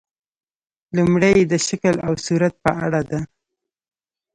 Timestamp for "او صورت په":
2.07-2.71